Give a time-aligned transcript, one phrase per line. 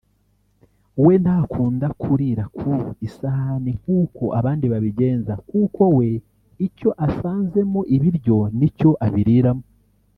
[1.05, 2.71] we ntakunda kurira ku
[3.07, 6.07] isahani nkuko abandi babigenza kuko we
[6.67, 9.65] icyo asanzemo ibiryo ni cyo abiriramo